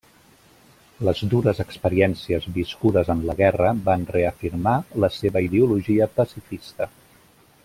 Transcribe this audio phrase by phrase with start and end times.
[1.07, 6.95] Les dures experiències viscudes en la guerra van reafirmar la seva ideologia pacifista.